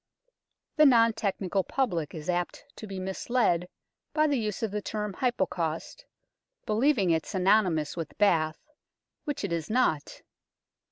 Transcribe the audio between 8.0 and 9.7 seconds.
bath, which it is